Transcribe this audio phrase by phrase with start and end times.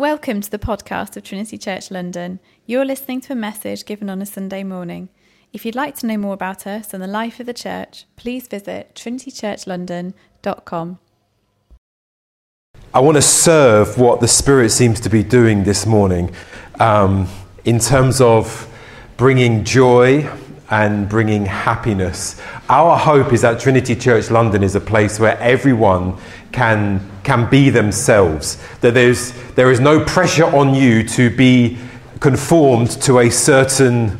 [0.00, 2.40] Welcome to the podcast of Trinity Church London.
[2.64, 5.10] You're listening to a message given on a Sunday morning.
[5.52, 8.48] If you'd like to know more about us and the life of the church, please
[8.48, 10.98] visit trinitychurchlondon.com.
[12.94, 16.34] I want to serve what the Spirit seems to be doing this morning
[16.76, 17.28] um,
[17.66, 18.74] in terms of
[19.18, 20.22] bringing joy
[20.70, 22.40] and bringing happiness.
[22.68, 26.16] Our hope is that Trinity Church London is a place where everyone
[26.52, 31.78] can, can be themselves, that there's, there is no pressure on you to be
[32.20, 34.18] conformed to a certain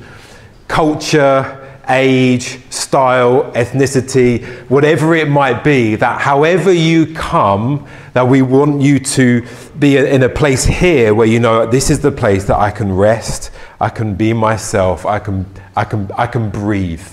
[0.67, 1.57] culture,
[1.89, 8.99] age, style, ethnicity, whatever it might be, that however you come, that we want you
[8.99, 9.47] to
[9.79, 12.93] be in a place here where you know this is the place that I can
[12.93, 15.47] rest, I can be myself, I can,
[15.81, 17.07] I can, I can breathe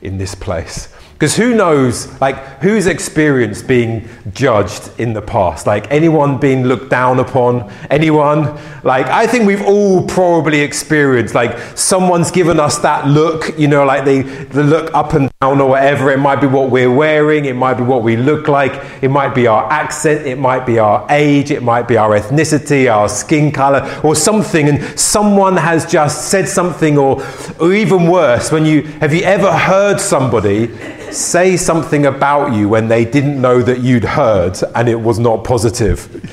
[0.00, 0.88] in this place.
[1.24, 5.66] Because who knows, like, who's experienced being judged in the past?
[5.66, 7.72] Like, anyone being looked down upon?
[7.88, 8.60] Anyone?
[8.82, 13.86] Like, I think we've all probably experienced, like, someone's given us that look, you know,
[13.86, 16.10] like they, the look up and down or whatever.
[16.10, 19.34] It might be what we're wearing, it might be what we look like, it might
[19.34, 23.50] be our accent, it might be our age, it might be our ethnicity, our skin
[23.50, 24.68] color, or something.
[24.68, 27.26] And someone has just said something, or,
[27.58, 30.70] or even worse, when you have you ever heard somebody
[31.14, 35.44] say something about you when they didn't know that you'd heard and it was not
[35.44, 36.24] positive.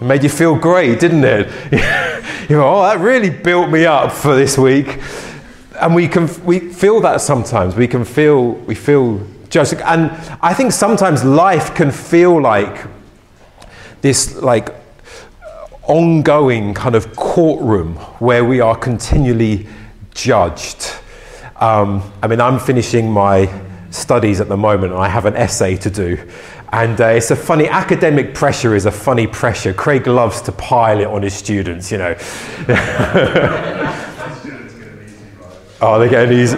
[0.00, 1.48] It made you feel great, didn't it?
[2.50, 5.00] you know, oh, that really built me up for this week.
[5.80, 7.74] And we can we feel that sometimes.
[7.74, 9.74] We can feel we feel judged.
[9.74, 10.10] And
[10.42, 12.86] I think sometimes life can feel like
[14.00, 14.74] this like
[15.82, 19.66] ongoing kind of courtroom where we are continually
[20.14, 20.92] judged.
[21.56, 23.48] Um, I mean, I'm finishing my
[23.94, 26.18] studies at the moment, I have an essay to do.
[26.72, 29.72] And uh, it's a funny, academic pressure is a funny pressure.
[29.72, 32.16] Craig loves to pile it on his students, you know.
[35.80, 36.56] oh, they're getting easy.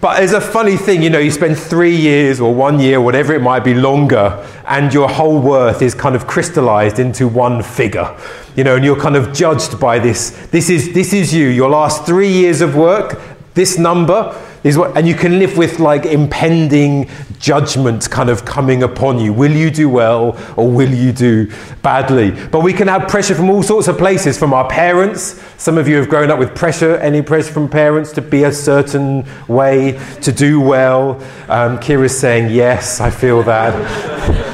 [0.00, 3.34] But it's a funny thing, you know, you spend three years or one year, whatever
[3.34, 8.16] it might be, longer, and your whole worth is kind of crystallized into one figure.
[8.56, 10.30] You know, and you're kind of judged by this.
[10.48, 11.48] This is, this is you.
[11.48, 13.20] Your last three years of work,
[13.52, 18.82] this number, is what, and you can live with like impending judgment kind of coming
[18.82, 19.32] upon you.
[19.32, 21.50] Will you do well or will you do
[21.82, 22.30] badly?
[22.30, 25.42] But we can have pressure from all sorts of places, from our parents.
[25.56, 28.52] Some of you have grown up with pressure, any pressure from parents to be a
[28.52, 31.14] certain way, to do well.
[31.48, 34.46] Um, Kira's saying, yes, I feel that.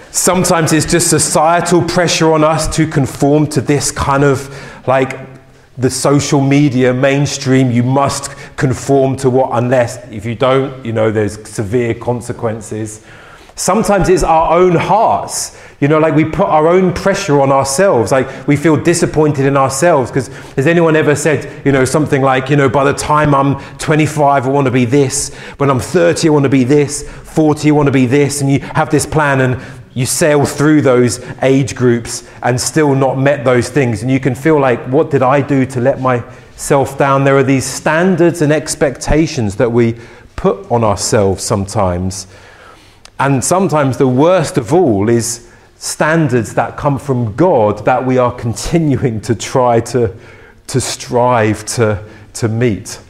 [0.12, 4.54] Sometimes it's just societal pressure on us to conform to this kind of
[4.86, 5.30] like
[5.80, 8.30] the social media mainstream, you must
[8.60, 13.02] conform to what, unless if you don't, you know, there's severe consequences.
[13.56, 15.58] Sometimes it's our own hearts.
[15.80, 18.12] You know, like we put our own pressure on ourselves.
[18.12, 20.10] Like we feel disappointed in ourselves.
[20.10, 23.58] Because has anyone ever said, you know, something like, you know, by the time I'm
[23.78, 25.34] 25, I want to be this.
[25.56, 27.10] When I'm 30, I want to be this.
[27.10, 28.42] 40, I want to be this.
[28.42, 29.40] And you have this plan.
[29.40, 29.62] And
[29.94, 34.02] you sail through those age groups and still not met those things.
[34.02, 35.98] And you can feel like, what did I do to let
[36.60, 37.24] myself down?
[37.24, 39.98] There are these standards and expectations that we
[40.36, 42.26] put on ourselves sometimes.
[43.18, 48.30] And sometimes the worst of all is standards that come from God that we are
[48.30, 50.14] continuing to try to,
[50.66, 52.04] to strive to,
[52.34, 53.00] to meet.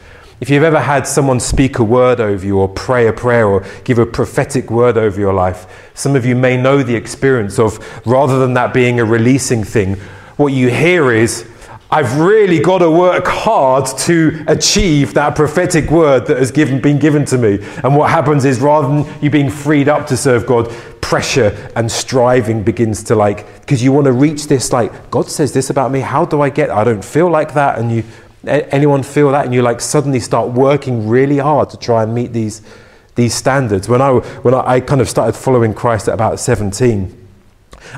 [0.40, 3.66] If you've ever had someone speak a word over you, or pray a prayer, or
[3.82, 7.80] give a prophetic word over your life, some of you may know the experience of
[8.06, 9.96] rather than that being a releasing thing,
[10.36, 11.48] what you hear is,
[11.90, 16.98] I've really got to work hard to achieve that prophetic word that has given, been
[16.98, 17.58] given to me.
[17.82, 20.70] And what happens is, rather than you being freed up to serve God,
[21.00, 25.52] pressure and striving begins to like, because you want to reach this, like, God says
[25.52, 26.00] this about me.
[26.00, 26.70] How do I get?
[26.70, 27.78] I don't feel like that.
[27.78, 28.04] And you
[28.46, 29.44] Anyone feel that?
[29.44, 32.62] And you like suddenly start working really hard to try and meet these,
[33.14, 33.86] these standards.
[33.88, 37.16] When, I, when I, I kind of started following Christ at about 17,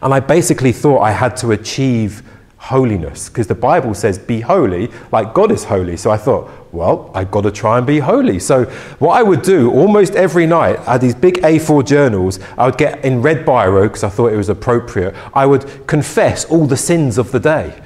[0.02, 2.22] and I basically thought I had to achieve
[2.62, 5.96] holiness because the Bible says, be holy like God is holy.
[5.96, 8.38] So I thought, well, I've got to try and be holy.
[8.38, 8.66] So
[9.00, 12.78] what I would do almost every night, I had these big A4 journals, I would
[12.78, 15.12] get in red biro because I thought it was appropriate.
[15.34, 17.82] I would confess all the sins of the day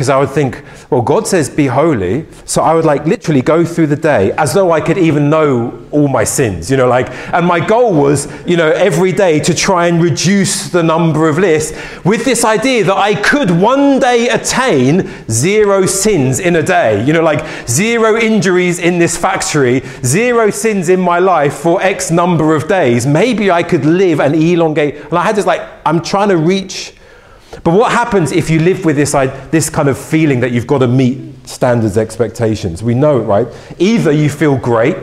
[0.00, 2.24] because I would think, well, God says be holy.
[2.46, 5.86] So I would like literally go through the day as though I could even know
[5.90, 9.52] all my sins, you know, like, and my goal was, you know, every day to
[9.52, 14.30] try and reduce the number of lists with this idea that I could one day
[14.30, 20.48] attain zero sins in a day, you know, like zero injuries in this factory, zero
[20.48, 23.06] sins in my life for X number of days.
[23.06, 24.94] Maybe I could live and elongate.
[24.96, 26.94] And I had this like, I'm trying to reach
[27.64, 29.12] But what happens if you live with this,
[29.50, 32.82] this kind of feeling that you've got to meet standards, expectations?
[32.82, 33.48] We know it, right?
[33.78, 34.96] Either you feel great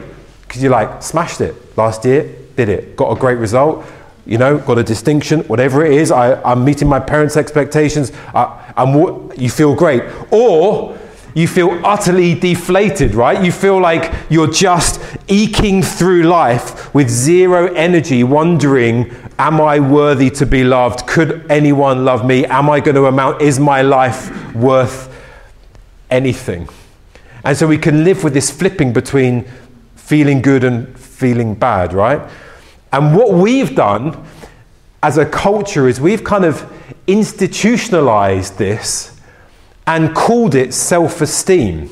[0.48, 3.86] because you're like smashed it last year, did it, got a great result,
[4.26, 6.12] you know, got a distinction, whatever it is.
[6.12, 8.12] I, am meeting my parents' expectations.
[8.34, 10.98] I, I'm, you feel great, or
[11.34, 13.44] you feel utterly deflated, right?
[13.44, 20.30] You feel like you're just eking through life with zero energy, wondering, am I worthy
[20.32, 21.08] to be loved?
[21.08, 22.46] Could anyone love me?
[22.46, 23.42] Am I going to amount?
[23.42, 25.14] Is my life worth
[26.10, 26.68] anything?
[27.44, 29.46] And so we can live with this flipping between
[29.96, 32.22] feeling good and feeling bad, right?
[32.92, 34.26] And what we've done
[35.04, 36.72] as a culture is we've kind of
[37.06, 39.20] institutionalized this
[39.86, 41.90] and called it self esteem.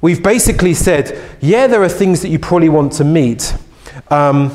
[0.00, 3.54] We've basically said, yeah, there are things that you probably want to meet.
[4.08, 4.54] Um,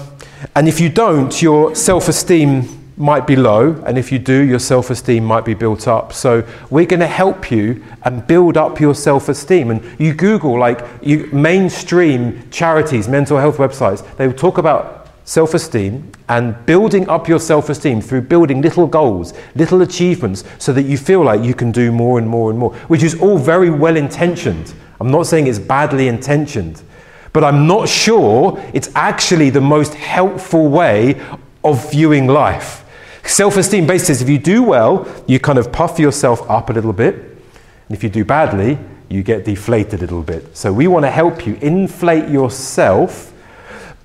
[0.55, 3.73] and if you don't, your self esteem might be low.
[3.85, 6.13] And if you do, your self esteem might be built up.
[6.13, 9.71] So we're going to help you and build up your self esteem.
[9.71, 16.11] And you Google, like, you, mainstream charities, mental health websites, they talk about self esteem
[16.29, 20.97] and building up your self esteem through building little goals, little achievements, so that you
[20.97, 23.97] feel like you can do more and more and more, which is all very well
[23.97, 24.73] intentioned.
[24.99, 26.83] I'm not saying it's badly intentioned,
[27.33, 31.21] but I'm not sure it's actually the most helpful way
[31.63, 32.83] of viewing life.
[33.23, 36.73] Self esteem basically says if you do well, you kind of puff yourself up a
[36.73, 38.77] little bit, and if you do badly,
[39.09, 40.55] you get deflated a little bit.
[40.55, 43.33] So we want to help you inflate yourself,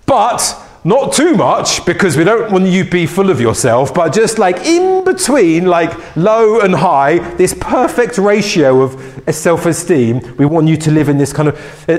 [0.04, 4.12] but not too much because we don't want you to be full of yourself, but
[4.12, 10.36] just like in between, like low and high, this perfect ratio of uh, self esteem.
[10.36, 11.88] We want you to live in this kind of.
[11.88, 11.98] Uh,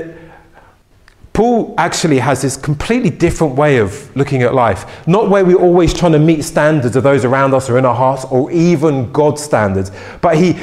[1.38, 5.06] Paul actually has this completely different way of looking at life.
[5.06, 7.94] Not where we're always trying to meet standards of those around us or in our
[7.94, 10.58] hearts or even God's standards, but he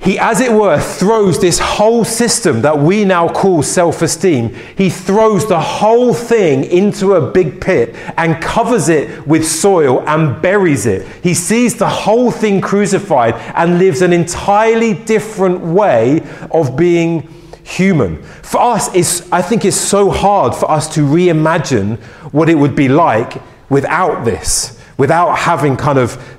[0.00, 4.90] he, as it were, throws this whole system that we now call self esteem, he
[4.90, 10.86] throws the whole thing into a big pit and covers it with soil and buries
[10.86, 11.06] it.
[11.22, 17.28] He sees the whole thing crucified and lives an entirely different way of being
[17.70, 18.22] human.
[18.22, 21.98] For us, it's, I think it's so hard for us to reimagine
[22.32, 23.40] what it would be like
[23.70, 26.36] without this, without having kind of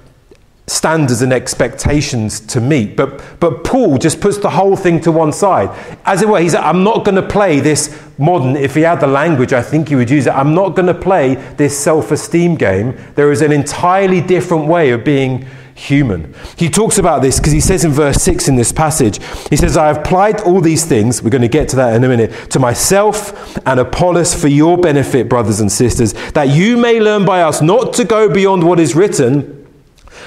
[0.67, 2.95] standards and expectations to meet.
[2.95, 5.69] But, but Paul just puts the whole thing to one side.
[6.05, 8.99] As it were, he said, I'm not going to play this modern, if he had
[8.99, 10.31] the language, I think he would use it.
[10.31, 12.97] I'm not going to play this self esteem game.
[13.15, 15.45] There is an entirely different way of being
[15.75, 16.33] human.
[16.57, 19.19] He talks about this because he says in verse 6 in this passage,
[19.49, 22.03] he says, I have applied all these things, we're going to get to that in
[22.03, 26.99] a minute, to myself and Apollos for your benefit, brothers and sisters, that you may
[26.99, 29.61] learn by us not to go beyond what is written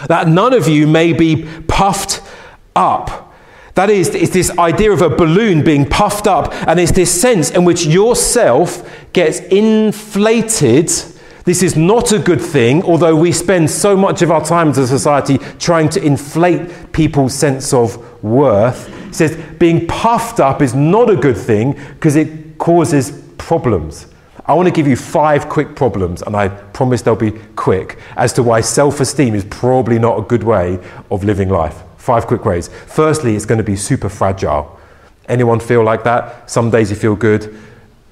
[0.08, 2.22] that none of you may be puffed
[2.76, 3.32] up.
[3.74, 7.50] That is, it's this idea of a balloon being puffed up, and it's this sense
[7.50, 10.90] in which yourself gets inflated.
[11.44, 14.78] This is not a good thing, although we spend so much of our time as
[14.78, 18.88] a society trying to inflate people's sense of worth.
[19.08, 24.06] It says being puffed up is not a good thing because it causes problems.
[24.46, 28.32] I want to give you five quick problems, and I promise they'll be quick, as
[28.34, 30.78] to why self esteem is probably not a good way
[31.10, 31.82] of living life.
[31.98, 32.68] Five quick ways.
[32.68, 34.78] Firstly, it's going to be super fragile.
[35.28, 36.50] Anyone feel like that?
[36.50, 37.58] Some days you feel good,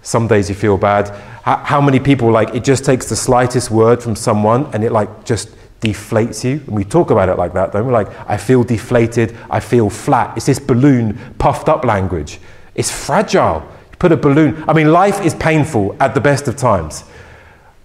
[0.03, 1.09] some days you feel bad.
[1.45, 5.25] How many people, like, it just takes the slightest word from someone and it, like,
[5.25, 5.49] just
[5.81, 6.61] deflates you?
[6.67, 7.93] And we talk about it like that, don't we?
[7.93, 10.37] Like, I feel deflated, I feel flat.
[10.37, 12.39] It's this balloon, puffed up language.
[12.75, 16.57] It's fragile You put a balloon, I mean, life is painful at the best of
[16.57, 17.05] times,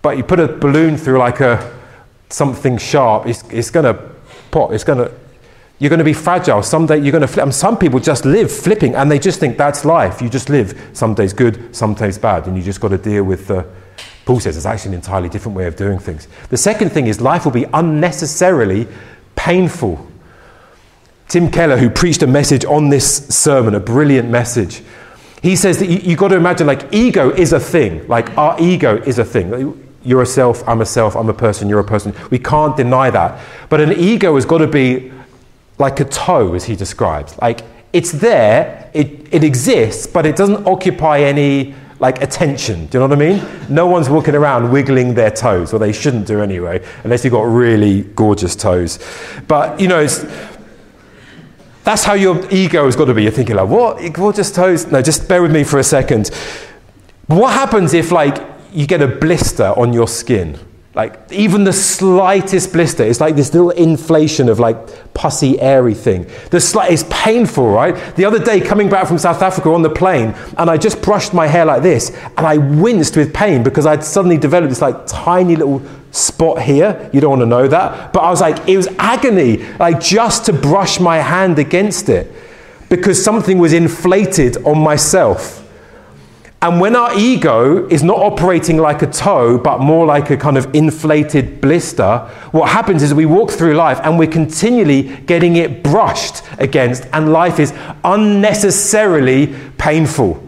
[0.01, 1.77] but you put a balloon through like a
[2.29, 4.11] something sharp, it's, it's going to
[4.51, 5.11] pop, it's going to,
[5.79, 6.63] you're going to be fragile.
[6.63, 7.43] Someday you're going to flip.
[7.43, 10.21] And some people just live flipping and they just think that's life.
[10.21, 10.89] You just live.
[10.93, 12.47] Some days good, some days bad.
[12.47, 13.65] And you just got to deal with the.
[14.25, 16.27] Paul says it's actually an entirely different way of doing things.
[16.49, 18.87] The second thing is life will be unnecessarily
[19.35, 20.05] painful.
[21.29, 24.81] Tim Keller, who preached a message on this sermon, a brilliant message,
[25.41, 28.05] he says that you, you've got to imagine like ego is a thing.
[28.07, 29.83] Like our ego is a thing.
[30.03, 32.13] You're a self, I'm a self, I'm a person, you're a person.
[32.31, 33.39] We can't deny that.
[33.69, 35.11] But an ego has got to be
[35.79, 37.37] like a toe, as he describes.
[37.39, 37.61] Like
[37.93, 42.85] it's there, it, it exists, but it doesn't occupy any like attention.
[42.87, 43.73] Do you know what I mean?
[43.73, 47.43] No one's walking around wiggling their toes, or they shouldn't do anyway, unless you've got
[47.43, 48.99] really gorgeous toes.
[49.47, 50.25] But you know, it's,
[51.83, 53.23] that's how your ego has got to be.
[53.23, 54.35] You're thinking like, what?
[54.35, 54.87] Just toes?
[54.91, 56.27] No, just bear with me for a second.
[57.27, 58.43] What happens if like
[58.73, 60.59] you get a blister on your skin?
[60.97, 66.25] Like even the slightest blister, it's like this little inflation of like pussy, airy thing.
[66.49, 68.15] The slight, it's painful, right?
[68.15, 71.35] The other day, coming back from South Africa on the plane, and I just brushed
[71.35, 75.05] my hair like this, and I winced with pain because I'd suddenly developed this like
[75.05, 77.11] tiny little spot here.
[77.13, 80.47] You don't want to know that, but I was like, it was agony, like just
[80.47, 82.31] to brush my hand against it
[82.89, 85.63] because something was inflated on myself.
[86.59, 90.57] And when our ego is not operating like a toe, but more like a kind
[90.57, 92.19] of inflated blister,
[92.51, 97.31] what happens is we walk through life and we're continually getting it brushed against, and
[97.31, 97.73] life is
[98.03, 100.43] unnecessarily painful.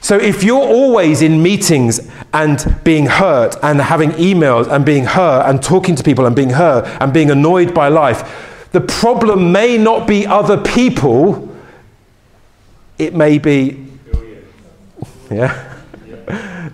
[0.00, 5.46] So if you're always in meetings and being hurt and having emails and being hurt
[5.50, 9.76] and talking to people and being hurt and being annoyed by life, the problem may
[9.76, 11.52] not be other people,
[12.98, 13.87] it may be
[15.30, 15.74] yeah?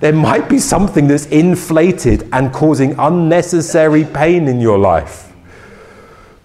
[0.00, 5.32] there might be something that's inflated and causing unnecessary pain in your life.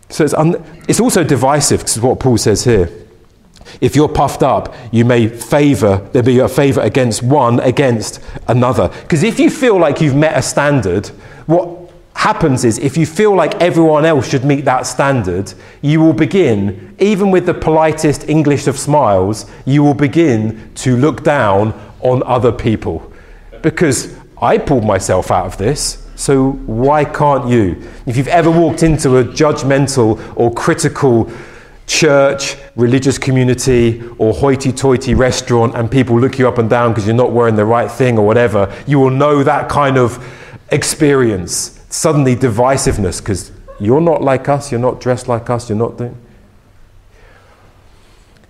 [0.10, 2.90] So it's, un- it's also divisive, because what Paul says here.
[3.82, 8.88] If you're puffed up, you may favor, there'll be a favor against one against another.
[8.88, 11.08] Because if you feel like you've met a standard,
[11.46, 16.14] what happens is if you feel like everyone else should meet that standard, you will
[16.14, 22.24] begin, even with the politest English of smiles, you will begin to look down on
[22.24, 23.12] other people.
[23.62, 27.82] Because I pulled myself out of this, so why can't you?
[28.06, 31.32] If you've ever walked into a judgmental or critical
[31.88, 37.08] church, religious community, or hoity toity restaurant, and people look you up and down because
[37.08, 40.24] you're not wearing the right thing or whatever, you will know that kind of
[40.72, 41.84] experience.
[41.90, 46.16] Suddenly, divisiveness because you're not like us, you're not dressed like us, you're not doing.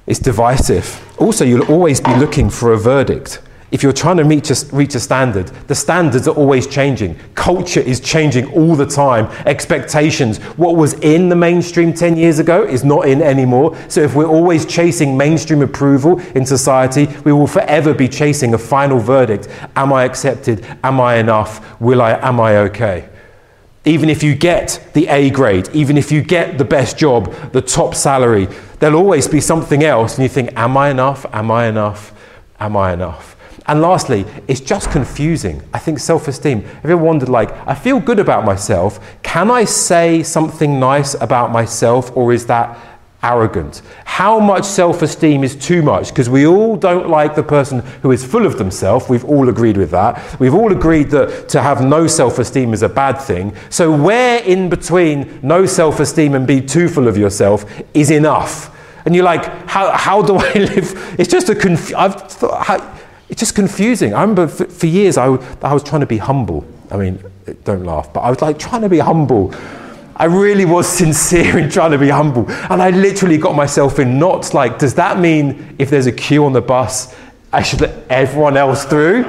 [0.10, 1.00] It's divisive.
[1.20, 3.44] Also, you'll always be looking for a verdict.
[3.70, 7.16] If you're trying to reach a, reach a standard, the standards are always changing.
[7.36, 9.28] Culture is changing all the time.
[9.46, 10.40] Expectations.
[10.58, 13.78] What was in the mainstream 10 years ago is not in anymore.
[13.88, 18.58] So if we're always chasing mainstream approval in society, we will forever be chasing a
[18.58, 19.48] final verdict.
[19.76, 20.66] Am I accepted?
[20.84, 21.80] Am I enough?
[21.80, 23.08] Will I, am I okay?
[23.86, 27.62] Even if you get the A grade, even if you get the best job, the
[27.62, 28.48] top salary,
[28.80, 30.16] there'll always be something else.
[30.16, 31.26] And you think, Am I enough?
[31.32, 32.14] Am I enough?
[32.60, 33.36] Am I enough?
[33.68, 35.62] And lastly, it's just confusing.
[35.74, 36.64] I think self esteem.
[36.64, 39.00] Have you ever wondered, like, I feel good about myself.
[39.22, 42.78] Can I say something nice about myself, or is that
[43.22, 43.82] arrogant?
[44.06, 46.10] How much self esteem is too much?
[46.10, 49.10] Because we all don't like the person who is full of themselves.
[49.10, 50.40] We've all agreed with that.
[50.40, 53.56] We've all agreed that to have no self esteem is a bad thing.
[53.70, 58.76] So, where in between no self esteem and be too full of yourself is enough?
[59.06, 61.16] And you're like, how, how do I live?
[61.20, 63.00] It's just a conf- I've thought, how,
[63.30, 64.14] it's just confusing.
[64.14, 65.28] I remember for, for years I,
[65.62, 66.66] I was trying to be humble.
[66.92, 67.24] I mean,
[67.64, 69.54] don't laugh, but I was like trying to be humble
[70.20, 72.50] I really was sincere in trying to be humble.
[72.52, 74.54] And I literally got myself in knots.
[74.54, 77.16] Like, does that mean if there's a queue on the bus,
[77.52, 79.24] I should let everyone else through?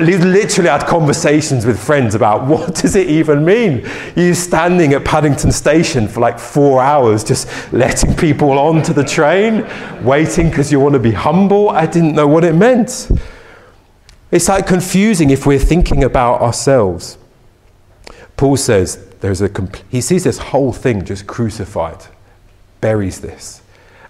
[0.00, 3.86] literally had conversations with friends about what does it even mean?
[4.16, 9.66] You standing at paddington station for like four hours just letting people onto the train
[10.02, 11.70] waiting because you want to be humble?
[11.70, 13.10] I didn't know what it meant.
[14.30, 17.18] It's like confusing if we're thinking about ourselves.
[18.36, 22.06] Paul says there's a compl- he sees this whole thing just crucified,
[22.80, 23.62] buries this.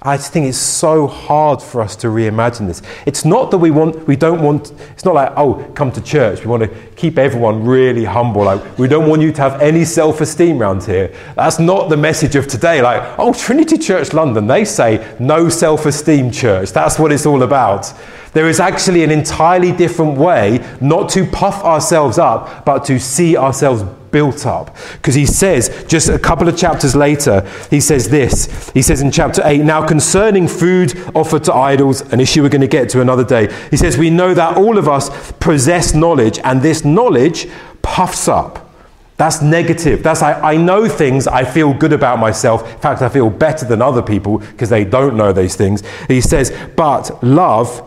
[0.03, 2.81] I just think it's so hard for us to reimagine this.
[3.05, 6.41] It's not that we want, we don't want, it's not like, oh, come to church.
[6.41, 8.45] We want to keep everyone really humble.
[8.45, 11.15] Like, we don't want you to have any self esteem around here.
[11.37, 12.81] That's not the message of today.
[12.81, 16.73] Like, oh, Trinity Church London, they say no self esteem church.
[16.73, 17.93] That's what it's all about.
[18.33, 23.37] There is actually an entirely different way not to puff ourselves up, but to see
[23.37, 24.77] ourselves built up.
[24.95, 28.71] Because he says, just a couple of chapters later, he says this.
[28.71, 32.61] He says in chapter 8, now concerning food offered to idols, an issue we're going
[32.61, 36.39] to get to another day, he says, we know that all of us possess knowledge,
[36.45, 37.49] and this knowledge
[37.83, 38.71] puffs up.
[39.17, 40.03] That's negative.
[40.03, 42.67] That's I, I know things, I feel good about myself.
[42.67, 45.83] In fact, I feel better than other people because they don't know these things.
[46.09, 47.87] He says, but love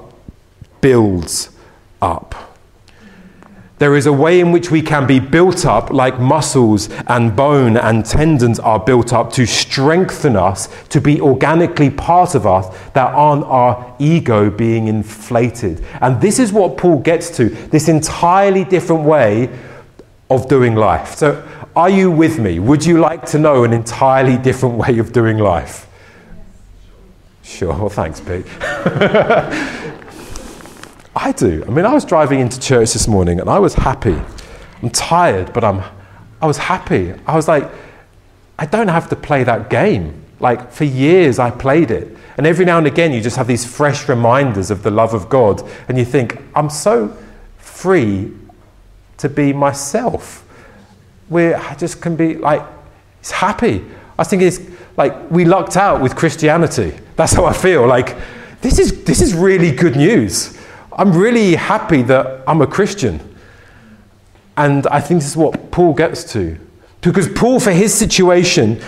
[0.80, 1.50] builds
[2.04, 2.53] up.
[3.84, 7.76] There is a way in which we can be built up like muscles and bone
[7.76, 13.14] and tendons are built up to strengthen us, to be organically part of us that
[13.14, 15.86] aren't our ego being inflated.
[16.00, 19.50] And this is what Paul gets to this entirely different way
[20.30, 21.16] of doing life.
[21.16, 22.60] So, are you with me?
[22.60, 25.90] Would you like to know an entirely different way of doing life?
[27.44, 28.46] Sure, thanks, Pete.
[31.16, 31.64] I do.
[31.66, 34.20] I mean, I was driving into church this morning and I was happy.
[34.82, 35.84] I'm tired, but I'm,
[36.42, 37.14] I was happy.
[37.28, 37.70] I was like,
[38.58, 40.24] I don't have to play that game.
[40.40, 42.18] Like, for years I played it.
[42.38, 45.30] And every now and again, you just have these fresh reminders of the love of
[45.30, 45.62] God.
[45.88, 47.16] And you think, I'm so
[47.58, 48.32] free
[49.18, 50.40] to be myself.
[51.30, 52.62] Where I just can be like,
[53.20, 53.86] it's happy.
[54.18, 54.60] I think it's
[54.98, 56.98] like we lucked out with Christianity.
[57.16, 57.88] That's how I feel.
[57.88, 58.18] Like,
[58.62, 60.60] this is, this is really good news.
[60.98, 63.20] I'm really happy that I'm a Christian.
[64.58, 66.58] And I think this is what Paul gets to.
[67.02, 68.82] Because Paul, for his situation,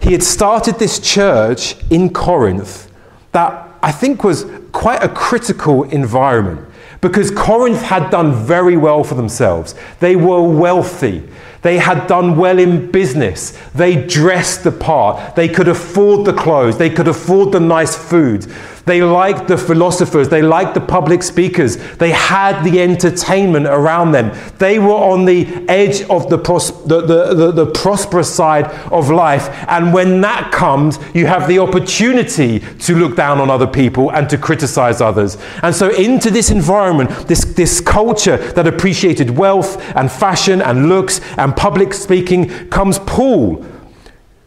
[0.00, 2.90] he had started this church in Corinth
[3.32, 6.66] that I think was quite a critical environment
[7.00, 9.74] because Corinth had done very well for themselves.
[10.00, 11.26] They were wealthy.
[11.62, 13.58] They had done well in business.
[13.74, 15.34] They dressed the part.
[15.34, 16.78] They could afford the clothes.
[16.78, 18.46] They could afford the nice food.
[18.86, 20.28] They liked the philosophers.
[20.28, 21.76] They liked the public speakers.
[21.96, 24.36] They had the entertainment around them.
[24.58, 29.10] They were on the edge of the, pros- the, the, the, the prosperous side of
[29.10, 29.48] life.
[29.68, 34.28] And when that comes, you have the opportunity to look down on other people and
[34.30, 35.36] to criticize others.
[35.62, 41.20] And so, into this environment, this, this culture that appreciated wealth and fashion and looks
[41.36, 43.64] and public speaking, comes Paul,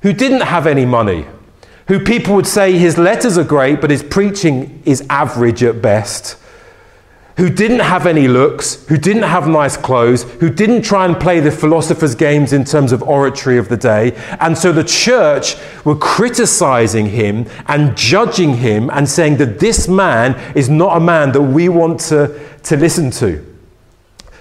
[0.02, 1.26] who didn't have any money
[1.88, 6.38] who people would say his letters are great, but his preaching is average at best,
[7.36, 11.40] who didn't have any looks, who didn't have nice clothes, who didn't try and play
[11.40, 14.14] the philosopher's games in terms of oratory of the day.
[14.40, 20.40] And so the church were criticizing him and judging him and saying that this man
[20.56, 23.44] is not a man that we want to, to listen to.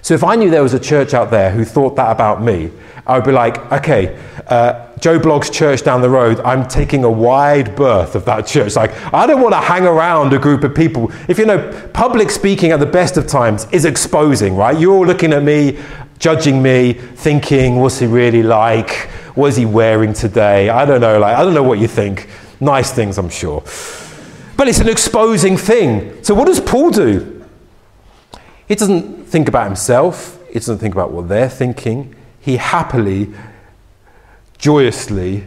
[0.02, 2.70] So if I knew there was a church out there who thought that about me,
[3.06, 7.10] I would be like, okay, uh, Joe Blogg's church down the road, I'm taking a
[7.10, 8.76] wide berth of that church.
[8.76, 11.10] Like, I don't want to hang around a group of people.
[11.26, 14.78] If you know, public speaking at the best of times is exposing, right?
[14.78, 15.76] You're all looking at me,
[16.20, 19.10] judging me, thinking, what's he really like?
[19.34, 20.68] What is he wearing today?
[20.68, 21.18] I don't know.
[21.18, 22.28] Like, I don't know what you think.
[22.60, 23.64] Nice things, I'm sure.
[24.56, 26.22] But it's an exposing thing.
[26.22, 27.44] So, what does Paul do?
[28.68, 32.14] He doesn't think about himself, he doesn't think about what they're thinking.
[32.38, 33.32] He happily
[34.62, 35.44] joyously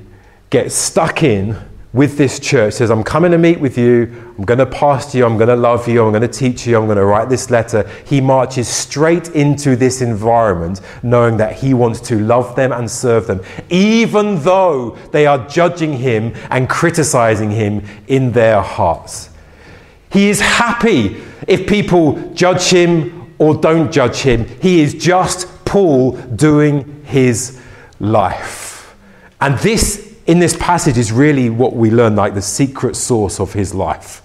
[0.49, 1.55] gets stuck in
[1.93, 5.25] with this church, says, I'm coming to meet with you, I'm going to pastor you,
[5.25, 7.49] I'm going to love you, I'm going to teach you, I'm going to write this
[7.49, 7.89] letter.
[8.05, 13.27] He marches straight into this environment knowing that he wants to love them and serve
[13.27, 19.29] them, even though they are judging him and criticizing him in their hearts.
[20.11, 24.45] He is happy if people judge him or don't judge him.
[24.61, 27.61] He is just Paul doing his
[28.01, 28.64] life.
[29.41, 33.53] And this, in this passage, is really what we learn like the secret source of
[33.53, 34.21] his life.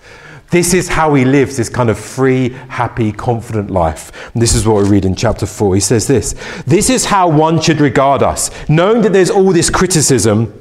[0.51, 4.33] This is how he lives this kind of free, happy, confident life.
[4.33, 5.77] And this is what we read in chapter 4.
[5.77, 6.35] He says this
[6.67, 10.53] This is how one should regard us, knowing that there's all this criticism,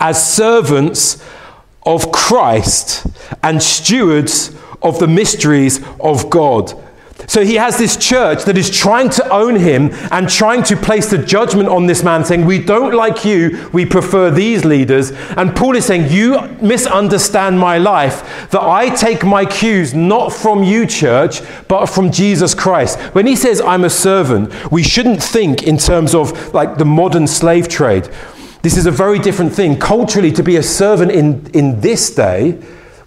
[0.00, 1.24] as servants
[1.84, 3.06] of Christ
[3.42, 6.72] and stewards of the mysteries of God.
[7.30, 11.10] So he has this church that is trying to own him and trying to place
[11.10, 15.12] the judgment on this man, saying, We don't like you, we prefer these leaders.
[15.36, 20.64] And Paul is saying, You misunderstand my life, that I take my cues not from
[20.64, 22.98] you, church, but from Jesus Christ.
[23.14, 27.28] When he says, I'm a servant, we shouldn't think in terms of like the modern
[27.28, 28.10] slave trade.
[28.62, 29.78] This is a very different thing.
[29.78, 32.60] Culturally, to be a servant in, in this day,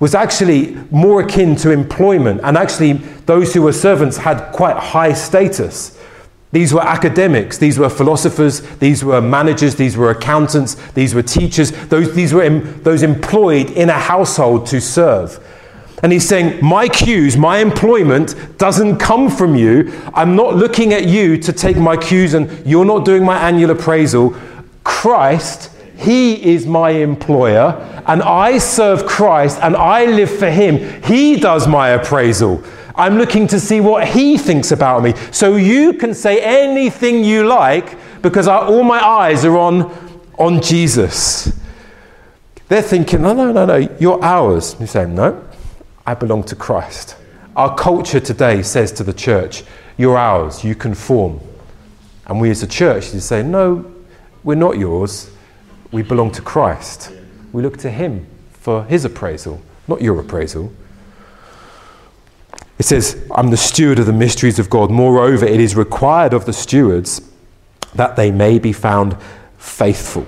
[0.04, 2.92] was actually more akin to employment, and actually,
[3.26, 5.98] those who were servants had quite high status.
[6.52, 11.72] These were academics, these were philosophers, these were managers, these were accountants, these were teachers,
[11.88, 15.40] those, these were em, those employed in a household to serve.
[16.04, 19.98] And he's saying, My cues, my employment doesn't come from you.
[20.14, 23.72] I'm not looking at you to take my cues, and you're not doing my annual
[23.72, 24.36] appraisal.
[24.84, 25.70] Christ
[26.04, 31.02] he is my employer, and I serve Christ, and I live for Him.
[31.04, 32.62] He does my appraisal.
[32.96, 35.14] I'm looking to see what He thinks about me.
[35.32, 39.84] So you can say anything you like because I, all my eyes are on,
[40.38, 41.58] on Jesus.
[42.68, 44.76] They're thinking, no, no, no, no, you're ours.
[44.82, 45.42] You say, no,
[46.06, 47.16] I belong to Christ.
[47.56, 49.64] Our culture today says to the church,
[49.98, 51.40] you're ours, you conform.
[52.26, 53.90] And we as a church, you say, no,
[54.44, 55.30] we're not yours
[55.94, 57.12] we belong to Christ.
[57.54, 60.74] We look to Him for His appraisal, not your appraisal.
[62.80, 64.92] It says, I'm the steward of the mysteries of God.
[64.92, 67.22] Moreover, it is required of the stewards
[67.94, 69.16] that they may be found
[69.58, 70.26] faithful.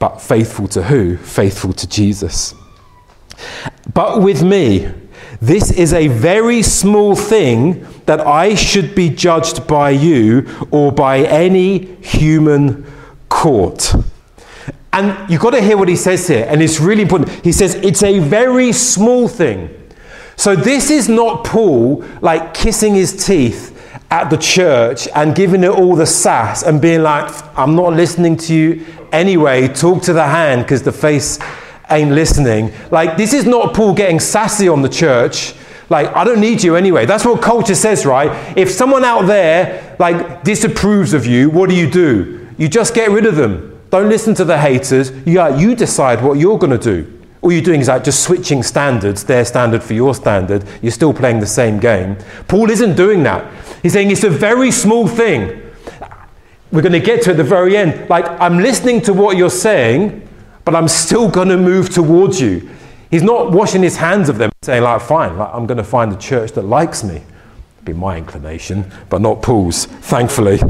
[0.00, 1.16] But faithful to who?
[1.16, 2.54] Faithful to Jesus.
[3.94, 4.92] But with me,
[5.40, 11.20] This is a very small thing that I should be judged by you or by
[11.20, 12.84] any human
[13.30, 13.94] court.
[14.92, 17.30] And you've got to hear what he says here, and it's really important.
[17.44, 19.74] He says it's a very small thing.
[20.36, 23.76] So this is not Paul like kissing his teeth
[24.10, 28.36] at the church and giving it all the sass and being like, I'm not listening
[28.38, 31.38] to you anyway, talk to the hand because the face
[31.90, 32.72] ain't listening.
[32.90, 35.54] Like, this is not Paul getting sassy on the church.
[35.88, 37.04] Like, I don't need you anyway.
[37.04, 38.56] That's what culture says, right?
[38.56, 42.39] If someone out there, like, disapproves of you, what do you do?
[42.60, 43.80] You just get rid of them.
[43.88, 45.12] Don't listen to the haters.
[45.24, 47.18] Yeah, uh, you decide what you're going to do.
[47.40, 50.64] All you're doing is like just switching standards, their standard for your standard.
[50.82, 52.18] You're still playing the same game.
[52.48, 53.50] Paul isn't doing that.
[53.82, 55.72] He's saying it's a very small thing.
[56.70, 58.10] We're going to get to at the very end.
[58.10, 60.28] Like, I'm listening to what you're saying,
[60.66, 62.68] but I'm still going to move towards you.
[63.10, 66.12] He's not washing his hands of them, saying, like, fine, like, I'm going to find
[66.12, 67.16] a church that likes me.
[67.16, 70.60] It'd be my inclination, but not Paul's, thankfully.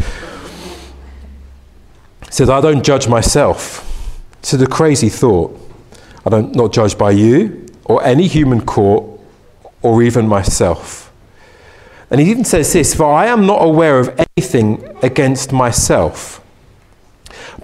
[2.31, 3.85] He says, I don't judge myself.
[4.38, 5.59] It's a crazy thought.
[6.25, 9.19] I don't not judge by you or any human court
[9.83, 11.12] or even myself.
[12.09, 16.40] And he even says this, for I am not aware of anything against myself,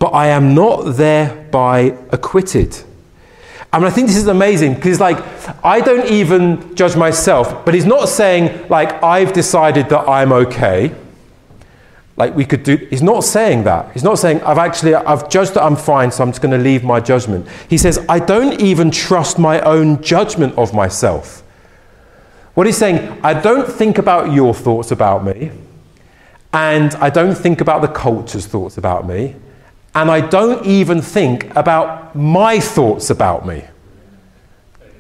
[0.01, 2.77] but I am not thereby acquitted.
[3.73, 5.19] I mean, I think this is amazing because, like,
[5.65, 10.93] I don't even judge myself, but he's not saying, like, I've decided that I'm okay
[12.17, 13.93] like we could do he's not saying that.
[13.93, 16.63] He's not saying i've actually i've judged that i'm fine so i'm just going to
[16.63, 17.47] leave my judgment.
[17.69, 21.43] He says i don't even trust my own judgment of myself.
[22.55, 25.51] What he's saying i don't think about your thoughts about me
[26.53, 29.37] and i don't think about the culture's thoughts about me
[29.95, 33.65] and i don't even think about my thoughts about me.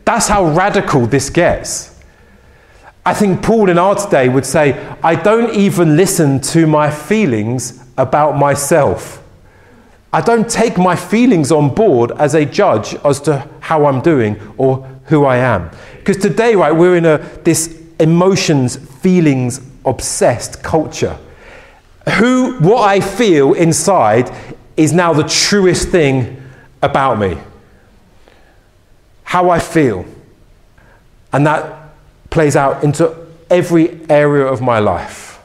[0.04, 1.95] That's how radical this gets
[3.06, 7.80] I think Paul in our day would say, I don't even listen to my feelings
[7.96, 9.22] about myself.
[10.12, 14.40] I don't take my feelings on board as a judge as to how I'm doing
[14.56, 15.70] or who I am.
[15.98, 21.16] Because today, right, we're in a, this emotions, feelings obsessed culture.
[22.18, 24.34] Who, what I feel inside
[24.76, 26.42] is now the truest thing
[26.82, 27.38] about me.
[29.22, 30.04] How I feel.
[31.32, 31.85] And that
[32.36, 33.16] plays out into
[33.48, 35.40] every area of my life.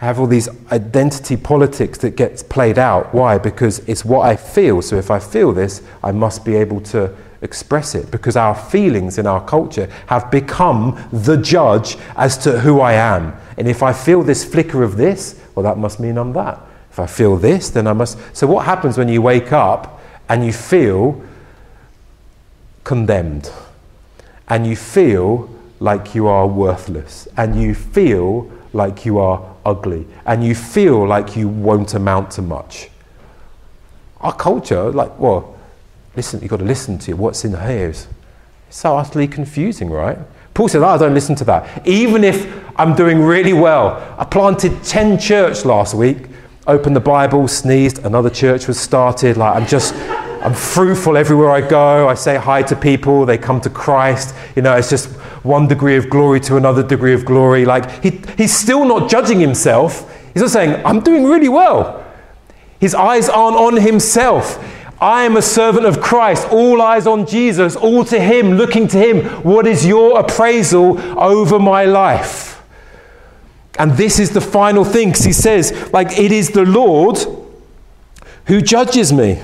[0.00, 3.14] I have all these identity politics that gets played out.
[3.14, 3.38] Why?
[3.38, 4.82] Because it's what I feel.
[4.82, 9.16] So if I feel this, I must be able to express it because our feelings
[9.16, 13.32] in our culture have become the judge as to who I am.
[13.56, 16.58] And if I feel this flicker of this, well, that must mean I'm that.
[16.90, 18.18] If I feel this, then I must.
[18.36, 21.22] So, what happens when you wake up and you feel
[22.82, 23.52] condemned
[24.48, 25.48] and you feel
[25.82, 31.36] like you are worthless, and you feel like you are ugly, and you feel like
[31.36, 32.88] you won't amount to much.
[34.20, 35.58] Our culture, like, well,
[36.14, 38.06] listen, you've got to listen to what's in the ears.
[38.68, 40.16] It's so utterly confusing, right?
[40.54, 41.84] Paul says, oh, I don't listen to that.
[41.84, 44.14] Even if I'm doing really well.
[44.18, 46.28] I planted 10 church last week,
[46.68, 49.36] opened the Bible, sneezed, another church was started.
[49.36, 49.94] Like, I'm just,
[50.44, 52.08] I'm fruitful everywhere I go.
[52.08, 54.32] I say hi to people, they come to Christ.
[54.54, 55.10] You know, it's just
[55.42, 57.64] one degree of glory to another degree of glory.
[57.64, 60.08] Like, he, he's still not judging himself.
[60.32, 62.04] He's not saying, I'm doing really well.
[62.80, 64.58] His eyes aren't on himself.
[65.02, 66.46] I am a servant of Christ.
[66.52, 69.24] All eyes on Jesus, all to Him, looking to Him.
[69.42, 72.62] What is your appraisal over my life?
[73.80, 77.18] And this is the final thing because he says, like, it is the Lord
[78.46, 79.42] who judges me.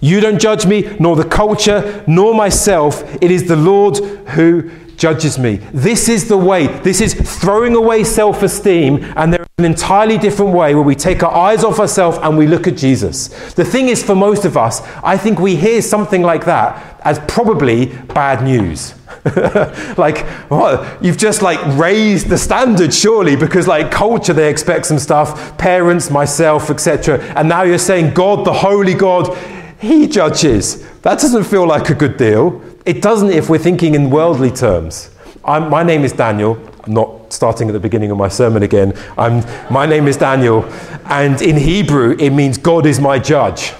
[0.00, 3.02] You don't judge me, nor the culture, nor myself.
[3.20, 5.56] It is the Lord who judges me.
[5.72, 6.66] This is the way.
[6.66, 10.94] This is throwing away self esteem, and there is an entirely different way where we
[10.94, 13.28] take our eyes off ourselves and we look at Jesus.
[13.54, 17.20] The thing is, for most of us, I think we hear something like that as
[17.20, 18.94] probably bad news.
[19.96, 21.02] like, what?
[21.02, 26.10] You've just like raised the standard, surely, because like culture, they expect some stuff, parents,
[26.10, 27.20] myself, etc.
[27.36, 29.36] And now you're saying, God, the holy God,
[29.80, 30.84] He judges.
[31.02, 32.62] That doesn't feel like a good deal.
[32.88, 35.10] It doesn't if we're thinking in worldly terms.
[35.44, 36.56] I'm, my name is Daniel.
[36.84, 38.94] I'm not starting at the beginning of my sermon again.
[39.18, 40.64] I'm, my name is Daniel.
[41.04, 43.74] And in Hebrew, it means God is my judge.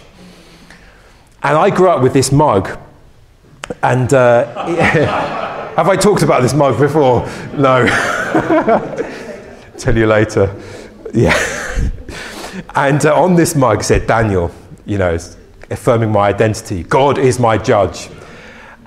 [1.42, 2.79] And I grew up with this mug.
[3.83, 4.66] And uh,
[5.75, 7.27] have I talked about this mug before?
[7.55, 7.87] No.
[9.79, 10.55] Tell you later.
[11.14, 11.35] Yeah.
[12.75, 14.51] and uh, on this mug said Daniel,
[14.85, 15.16] you know,
[15.71, 16.83] affirming my identity.
[16.83, 18.11] God is my judge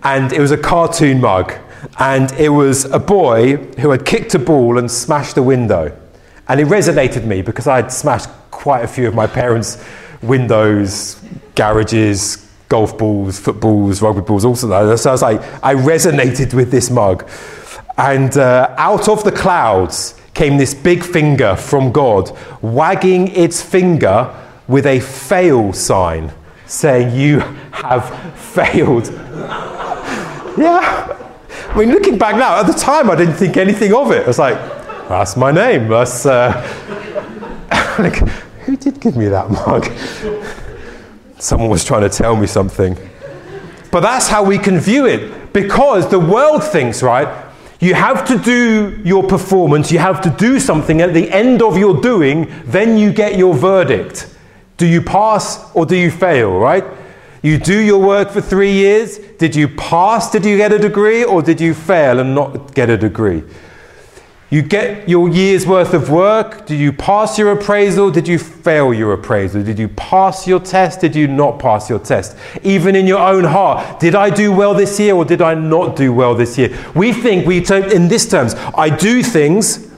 [0.03, 1.53] and it was a cartoon mug.
[1.99, 5.97] And it was a boy who had kicked a ball and smashed a window.
[6.47, 9.83] And it resonated me because I had smashed quite a few of my parents'
[10.21, 11.21] windows,
[11.55, 14.97] garages, golf balls, footballs, rugby balls, all sorts of that.
[14.97, 17.27] So I was like, I resonated with this mug.
[17.97, 24.33] And uh, out of the clouds came this big finger from God, wagging its finger
[24.67, 26.31] with a fail sign,
[26.65, 27.39] saying, You
[27.71, 29.07] have failed.
[30.57, 31.17] Yeah.
[31.69, 34.23] I mean, looking back now, at the time I didn't think anything of it.
[34.23, 34.57] I was like,
[35.07, 35.87] That's my name.
[35.87, 36.25] That's.
[36.25, 36.51] Uh...
[37.99, 38.17] like,
[38.65, 39.85] who did give me that mug?
[41.39, 42.97] Someone was trying to tell me something.
[43.91, 47.27] But that's how we can view it because the world thinks, right?
[47.81, 51.77] You have to do your performance, you have to do something at the end of
[51.77, 54.33] your doing, then you get your verdict.
[54.77, 56.85] Do you pass or do you fail, right?
[57.41, 59.17] You do your work for three years.
[59.17, 60.29] Did you pass?
[60.29, 61.23] Did you get a degree?
[61.23, 63.43] Or did you fail and not get a degree?
[64.51, 66.65] You get your year's worth of work.
[66.65, 68.11] Did you pass your appraisal?
[68.11, 69.63] Did you fail your appraisal?
[69.63, 70.99] Did you pass your test?
[70.99, 72.35] Did you not pass your test?
[72.61, 75.95] Even in your own heart, did I do well this year or did I not
[75.95, 76.77] do well this year?
[76.93, 79.89] We think we in this terms, I do things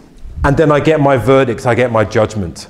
[0.43, 2.67] and then I get my verdict, I get my judgment.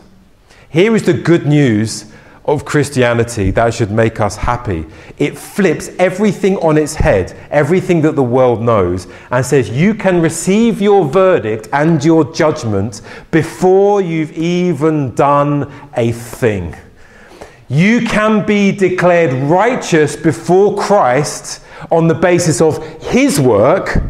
[0.70, 2.13] Here is the good news
[2.46, 4.86] of Christianity that should make us happy.
[5.18, 10.22] It flips everything on its head, everything that the world knows, and says you can
[10.22, 13.02] receive your verdict and your judgment
[13.32, 16.76] before you've even done a thing.
[17.70, 24.04] You can be declared righteous before Christ on the basis of his work.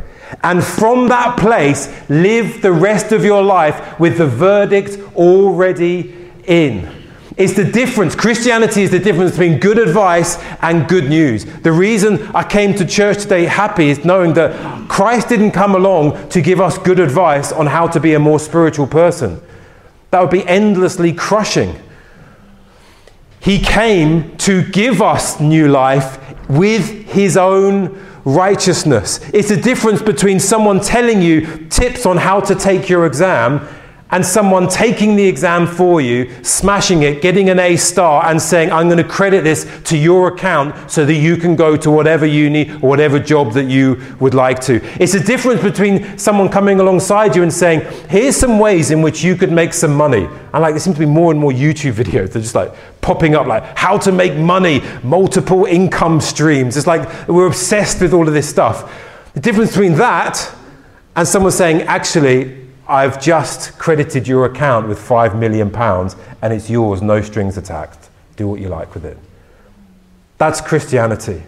[0.43, 7.02] And from that place, live the rest of your life with the verdict already in.
[7.35, 8.15] It's the difference.
[8.15, 11.45] Christianity is the difference between good advice and good news.
[11.45, 16.29] The reason I came to church today happy is knowing that Christ didn't come along
[16.29, 19.41] to give us good advice on how to be a more spiritual person.
[20.11, 21.75] That would be endlessly crushing.
[23.39, 29.19] He came to give us new life with his own righteousness.
[29.33, 33.67] It's the difference between someone telling you tips on how to take your exam
[34.13, 38.71] and someone taking the exam for you, smashing it, getting an A star, and saying,
[38.71, 42.23] I'm going to credit this to your account so that you can go to whatever
[42.27, 44.79] uni or whatever job that you would like to.
[45.01, 49.23] It's a difference between someone coming alongside you and saying, Here's some ways in which
[49.23, 50.25] you could make some money.
[50.25, 52.33] And like there seem to be more and more YouTube videos.
[52.33, 52.71] They're just like
[53.01, 56.77] popping up, like how to make money, multiple income streams.
[56.77, 58.93] It's like we're obsessed with all of this stuff.
[59.33, 60.53] The difference between that
[61.15, 66.69] and someone saying, actually, I've just credited your account with five million pounds and it's
[66.69, 68.09] yours, no strings attached.
[68.35, 69.17] Do what you like with it.
[70.37, 71.43] That's Christianity.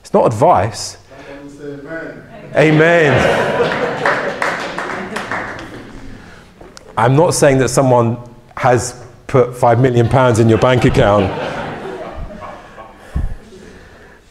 [0.00, 0.96] It's not advice.
[1.60, 2.24] Amen.
[2.56, 3.80] Amen.
[6.96, 8.18] I'm not saying that someone
[8.56, 11.30] has put five million pounds in your bank account.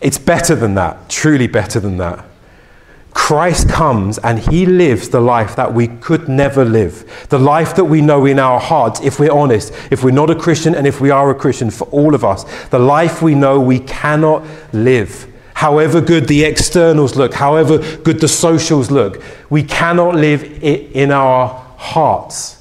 [0.02, 2.29] It's better than that, truly better than that.
[3.12, 7.28] Christ comes and he lives the life that we could never live.
[7.30, 10.36] The life that we know in our hearts, if we're honest, if we're not a
[10.36, 13.60] Christian and if we are a Christian, for all of us, the life we know
[13.60, 15.28] we cannot live.
[15.56, 21.12] However good the externals look, however good the socials look, we cannot live it in
[21.12, 22.59] our hearts.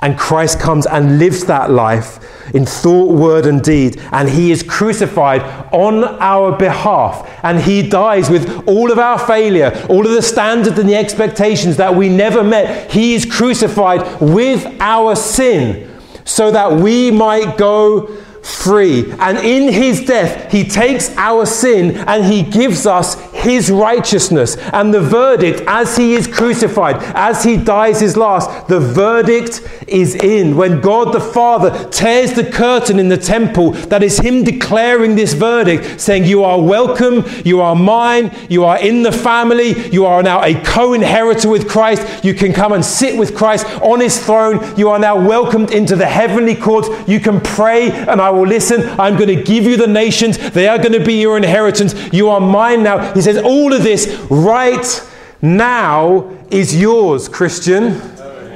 [0.00, 2.18] And Christ comes and lives that life
[2.54, 4.00] in thought, word, and deed.
[4.12, 7.28] And he is crucified on our behalf.
[7.42, 11.76] And he dies with all of our failure, all of the standards and the expectations
[11.78, 12.90] that we never met.
[12.90, 15.90] He is crucified with our sin
[16.24, 19.10] so that we might go free.
[19.18, 24.56] And in his death, he takes our sin and he gives us his righteousness.
[24.72, 30.14] And the verdict, as he is crucified, as he dies his last, the verdict is
[30.14, 30.56] in.
[30.56, 35.32] When God the Father tears the curtain in the temple, that is him declaring this
[35.32, 40.22] verdict, saying, You are welcome, you are mine, you are in the family, you are
[40.22, 44.24] now a co inheritor with Christ, you can come and sit with Christ on his
[44.24, 48.46] throne, you are now welcomed into the heavenly courts, you can pray, and I will
[48.46, 48.82] listen.
[49.00, 50.38] I'm going to give you the nations.
[50.50, 51.94] They are going to be your inheritance.
[52.12, 53.12] You are mine now.
[53.14, 54.86] He says, all of this right
[55.42, 58.00] now is yours, Christian.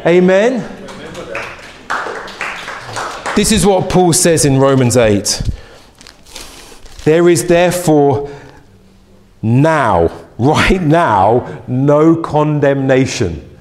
[0.06, 0.76] Amen.
[3.36, 5.42] This is what Paul says in Romans 8.
[7.04, 8.30] There is therefore
[9.42, 13.58] now, right now, no condemnation.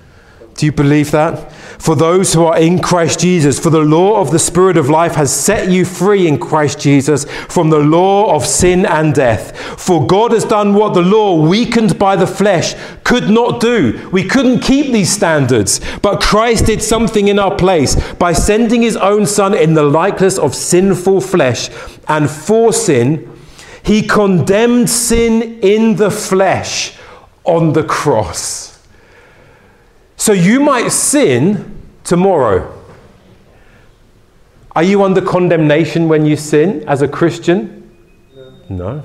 [0.55, 1.53] Do you believe that?
[1.79, 3.57] For those who are in Christ Jesus.
[3.57, 7.25] For the law of the Spirit of life has set you free in Christ Jesus
[7.47, 9.57] from the law of sin and death.
[9.79, 14.07] For God has done what the law, weakened by the flesh, could not do.
[14.11, 18.97] We couldn't keep these standards, but Christ did something in our place by sending his
[18.97, 21.69] own Son in the likeness of sinful flesh.
[22.07, 23.31] And for sin,
[23.83, 26.97] he condemned sin in the flesh
[27.45, 28.78] on the cross.
[30.19, 32.77] So you might sin tomorrow.
[34.75, 37.89] Are you under condemnation when you sin as a Christian?
[38.67, 39.01] No.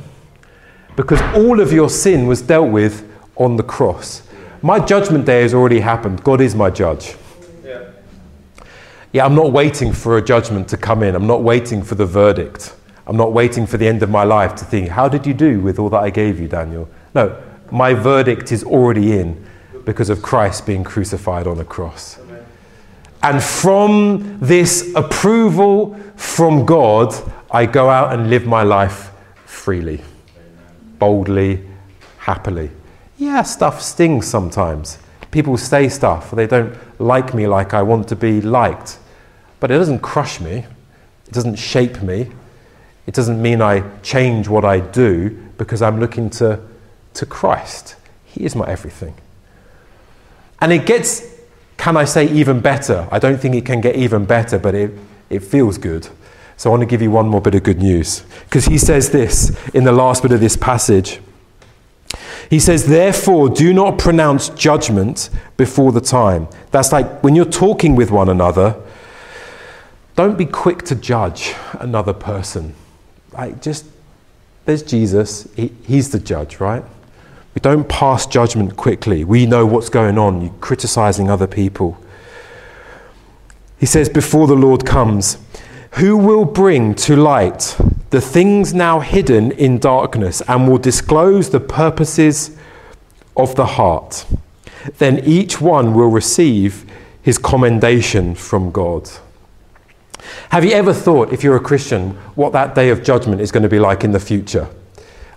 [0.97, 4.25] Because all of your sin was dealt with on the cross.
[4.61, 6.25] My judgment day has already happened.
[6.25, 7.15] God is my judge.
[7.65, 7.91] Yeah.
[9.13, 11.15] yeah, I'm not waiting for a judgment to come in.
[11.15, 12.75] I'm not waiting for the verdict.
[13.07, 15.61] I'm not waiting for the end of my life to think, how did you do
[15.61, 16.89] with all that I gave you, Daniel?
[17.15, 19.47] No, my verdict is already in
[19.85, 22.19] because of Christ being crucified on a cross.
[23.23, 27.15] And from this approval from God,
[27.51, 29.11] I go out and live my life
[29.47, 30.03] freely,
[30.99, 31.65] boldly,
[32.19, 32.71] happily.
[33.17, 34.99] Yeah, stuff stings sometimes.
[35.31, 38.99] People say stuff, they don't like me like I want to be liked.
[39.59, 40.67] But it doesn't crush me,
[41.27, 42.31] it doesn't shape me,
[43.07, 46.61] it doesn't mean I change what I do because I'm looking to,
[47.15, 47.97] to Christ.
[48.25, 49.15] He is my everything.
[50.65, 51.23] And it gets,
[51.77, 53.07] can I say, even better?
[53.13, 54.93] I don't think it can get even better, but it,
[55.29, 56.09] it feels good.
[56.57, 58.25] So I want to give you one more bit of good news.
[58.45, 61.21] Because he says this in the last bit of this passage.
[62.49, 66.49] He says, Therefore, do not pronounce judgment before the time.
[66.71, 68.75] That's like when you're talking with one another,
[70.17, 72.75] don't be quick to judge another person.
[73.35, 73.85] Like, just,
[74.65, 76.85] there's Jesus, he, he's the judge, right?
[77.55, 79.23] We don't pass judgment quickly.
[79.25, 80.43] We know what's going on.
[80.43, 81.97] You're criticizing other people.
[83.79, 85.39] He says, Before the Lord comes,
[85.93, 87.77] who will bring to light
[88.11, 92.57] the things now hidden in darkness and will disclose the purposes
[93.37, 94.27] of the heart?
[94.99, 96.85] Then each one will receive
[97.23, 99.09] his commendation from God.
[100.51, 103.63] Have you ever thought, if you're a Christian, what that day of judgment is going
[103.63, 104.69] to be like in the future?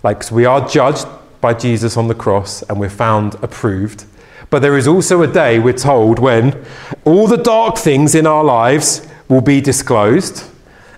[0.02, 1.06] Like, we are judged
[1.40, 4.04] by Jesus on the cross and we're found approved.
[4.50, 6.64] But there is also a day, we're told, when
[7.04, 10.44] all the dark things in our lives will be disclosed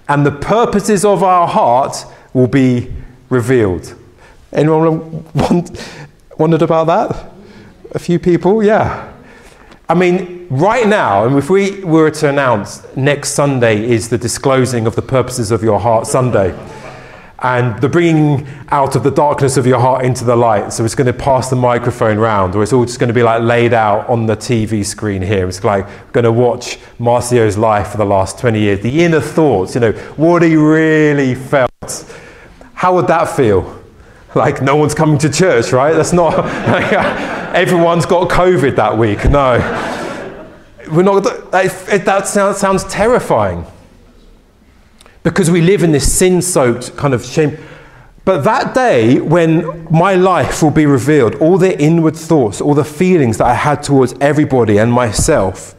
[0.09, 2.92] and the purposes of our heart will be
[3.29, 3.94] revealed.
[4.53, 5.24] Anyone
[6.38, 7.33] wondered about that?
[7.92, 8.62] A few people?
[8.62, 9.12] Yeah.
[9.88, 14.87] I mean, right now, and if we were to announce next Sunday is the disclosing
[14.87, 16.57] of the purposes of your heart Sunday
[17.42, 20.72] and the bringing out of the darkness of your heart into the light.
[20.72, 23.22] So it's going to pass the microphone round, or it's all just going to be
[23.22, 25.48] like laid out on the TV screen here.
[25.48, 28.81] It's like going to watch Marcio's life for the last 20 years.
[28.81, 31.70] The inner thoughts, you know, what he really felt.
[32.74, 33.79] How would that feel?
[34.35, 35.92] Like no one's coming to church, right?
[35.92, 36.31] That's not.
[36.70, 36.92] Like,
[37.53, 39.24] everyone's got COVID that week.
[39.29, 39.59] No,
[40.92, 41.24] we're not.
[41.50, 43.66] That, that sounds, sounds terrifying
[45.22, 47.59] because we live in this sin soaked kind of shame.
[48.24, 52.85] But that day when my life will be revealed, all the inward thoughts, all the
[52.85, 55.74] feelings that I had towards everybody and myself,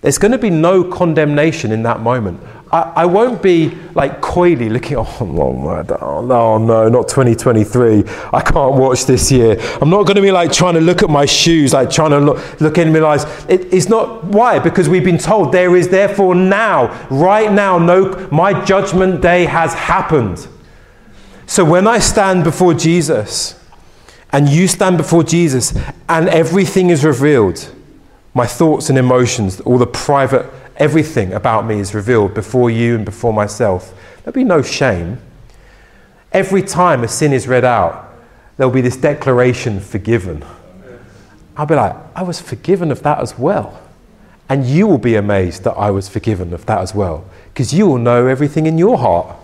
[0.00, 2.40] there's going to be no condemnation in that moment.
[2.72, 8.04] I, I won't be like coyly looking, oh, oh, no, oh, no, not 2023.
[8.32, 9.58] I can't watch this year.
[9.80, 12.18] I'm not going to be like trying to look at my shoes, like trying to
[12.18, 13.24] look, look in my eyes.
[13.48, 14.58] It, it's not, why?
[14.58, 19.74] Because we've been told there is therefore now, right now, no, my judgment day has
[19.74, 20.48] happened.
[21.46, 23.58] So when I stand before Jesus,
[24.34, 27.70] and you stand before Jesus, and everything is revealed,
[28.32, 33.04] my thoughts and emotions, all the private everything about me is revealed before you and
[33.04, 33.94] before myself.
[34.18, 35.18] There'll be no shame.
[36.32, 38.14] Every time a sin is read out,
[38.56, 40.44] there'll be this declaration forgiven.
[41.56, 43.80] I'll be like, I was forgiven of that as well.
[44.48, 47.24] And you will be amazed that I was forgiven of that as well.
[47.52, 49.36] Because you will know everything in your heart.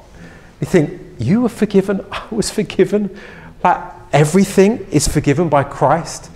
[0.61, 3.19] You think, you were forgiven, I was forgiven.
[3.63, 3.81] Like
[4.13, 6.31] everything is forgiven by Christ.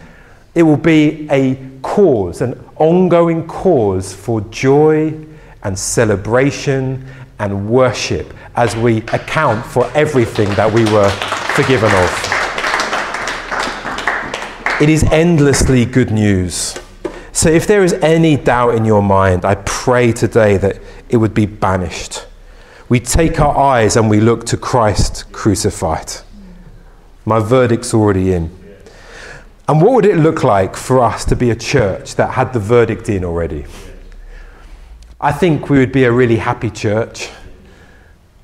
[0.55, 5.15] It will be a cause, an ongoing cause for joy
[5.63, 7.07] and celebration
[7.39, 11.09] and worship as we account for everything that we were
[11.55, 12.11] forgiven of.
[14.83, 16.77] It is endlessly good news.
[17.31, 21.35] So, if there is any doubt in your mind, I pray today that it would
[21.35, 22.27] be banished.
[22.89, 26.13] We take our eyes and we look to Christ crucified.
[27.25, 28.51] My verdict's already in.
[29.69, 32.59] And what would it look like for us to be a church that had the
[32.59, 33.65] verdict in already?
[35.21, 37.31] I think we would be a really happy church.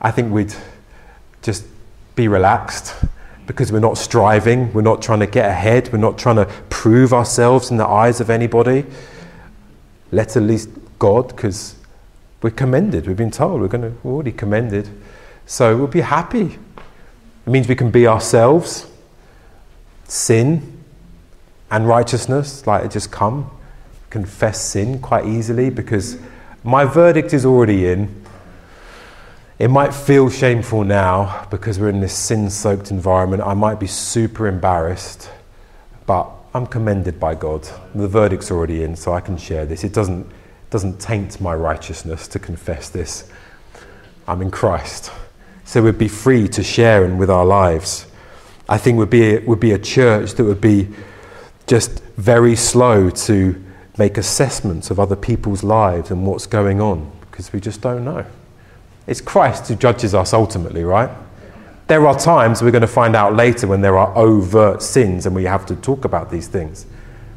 [0.01, 0.55] I think we'd
[1.43, 1.67] just
[2.15, 2.95] be relaxed
[3.49, 7.13] because we're not striving, we're not trying to get ahead, we're not trying to prove
[7.13, 8.85] ourselves in the eyes of anybody,
[10.13, 11.75] let at least God, because
[12.43, 13.07] we're commended.
[13.09, 14.89] We've been told we're, gonna, we're already commended.
[15.47, 16.59] So we'll be happy.
[17.47, 18.87] It means we can be ourselves.
[20.05, 20.78] Sin
[21.71, 23.51] and righteousness, like it just come.
[24.11, 26.19] Confess sin quite easily because
[26.65, 28.25] my verdict is already in.
[29.59, 33.43] It might feel shameful now because we're in this sin soaked environment.
[33.43, 35.31] I might be super embarrassed,
[36.07, 37.69] but I'm commended by God.
[37.95, 39.85] The verdict's already in, so I can share this.
[39.85, 40.31] It doesn't,
[40.71, 43.31] doesn't taint my righteousness to confess this.
[44.27, 45.11] I'm in Christ.
[45.65, 48.07] So we'd be free to share in with our lives.
[48.69, 50.89] I think would be, would be a church that would be
[51.69, 53.65] just very slow to
[53.99, 58.25] make assessments of other people's lives and what's going on because we just don't know.
[59.07, 61.11] It's Christ who judges us ultimately, right?
[61.87, 65.35] There are times we're going to find out later when there are overt sins and
[65.35, 66.87] we have to talk about these things.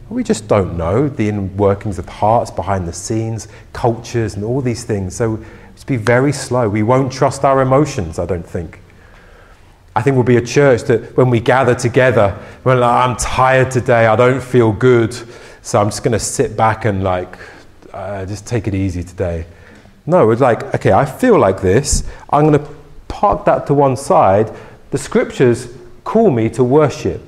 [0.10, 4.60] We just don't know the inner workings of hearts behind the scenes, cultures, and all
[4.60, 5.16] these things.
[5.16, 5.42] So
[5.74, 6.68] just be very slow.
[6.68, 8.82] We won't trust our emotions, I don't think.
[9.96, 13.72] I think we'll be a church that when we gather together, we're like, I'm tired
[13.72, 15.14] today, I don't feel good,
[15.62, 17.38] so I'm just going to sit back and like,
[17.94, 19.46] uh, just take it easy today.
[20.06, 22.04] No, it's like, okay, I feel like this.
[22.30, 22.72] I'm going to
[23.08, 24.52] park that to one side.
[24.92, 25.68] The scriptures
[26.04, 27.22] call me to worship.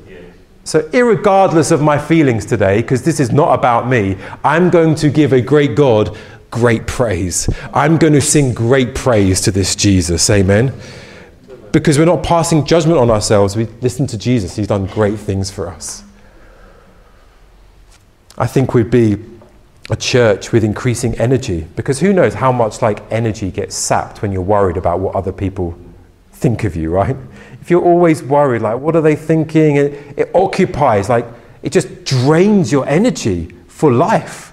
[0.66, 5.10] So, regardless of my feelings today, because this is not about me, I'm going to
[5.10, 6.18] give a great God
[6.54, 7.50] great praise.
[7.74, 10.30] I'm going to sing great praise to this Jesus.
[10.30, 10.72] Amen.
[11.74, 13.58] Because we're not passing judgment on ourselves.
[13.58, 14.56] We listen to Jesus.
[14.56, 16.04] He's done great things for us.
[18.38, 19.18] I think we'd be
[19.90, 24.32] a church with increasing energy because who knows how much like energy gets sapped when
[24.32, 25.78] you're worried about what other people
[26.32, 27.18] think of you right
[27.62, 31.26] if you're always worried like what are they thinking it, it occupies like
[31.64, 34.53] it just drains your energy for life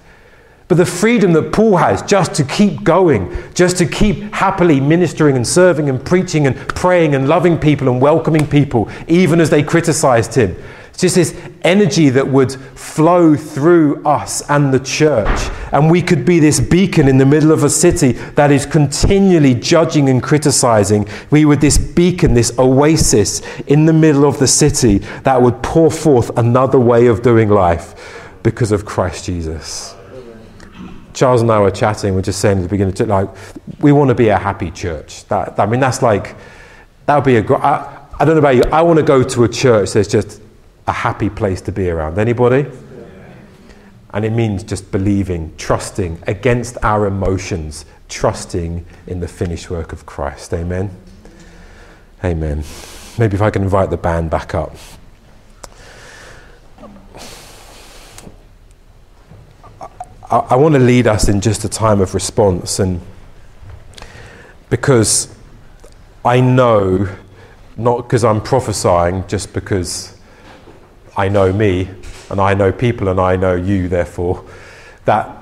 [0.71, 5.35] but the freedom that paul has just to keep going just to keep happily ministering
[5.35, 9.65] and serving and preaching and praying and loving people and welcoming people even as they
[9.65, 10.55] criticized him
[10.91, 15.49] It's just this energy that would flow through us and the church.
[15.73, 19.55] And we could be this beacon in the middle of a city that is continually
[19.55, 21.09] judging and criticizing.
[21.31, 25.91] We were this beacon, this oasis in the middle of the city that would pour
[25.91, 29.95] forth another way of doing life because of Christ Jesus.
[31.21, 33.29] Charles and I were chatting, we're just saying at the beginning, like,
[33.79, 35.27] we want to be a happy church.
[35.27, 36.35] That, I mean, that's like,
[37.05, 39.45] that would be a, I, I don't know about you, I want to go to
[39.45, 40.41] a church that's just
[40.87, 42.19] a happy place to be around.
[42.19, 42.67] Anybody?
[44.15, 50.07] And it means just believing, trusting against our emotions, trusting in the finished work of
[50.07, 50.55] Christ.
[50.55, 50.91] Amen.
[52.25, 52.65] Amen.
[53.19, 54.75] Maybe if I can invite the band back up.
[60.31, 63.01] I, I want to lead us in just a time of response, and
[64.69, 65.35] because
[66.25, 67.09] I know,
[67.77, 70.17] not because I'm prophesying, just because
[71.17, 71.89] I know me,
[72.31, 74.45] and I know people, and I know you, therefore,
[75.05, 75.37] that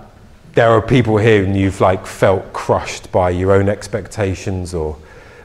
[0.55, 4.97] there are people here and you've like felt crushed by your own expectations or